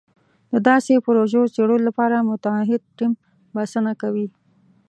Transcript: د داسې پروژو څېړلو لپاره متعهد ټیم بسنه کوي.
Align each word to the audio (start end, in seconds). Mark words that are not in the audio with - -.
د 0.51 0.53
داسې 0.69 0.93
پروژو 1.05 1.51
څېړلو 1.53 1.85
لپاره 1.87 2.25
متعهد 2.29 2.81
ټیم 2.97 3.11
بسنه 3.55 3.93
کوي. 4.01 4.27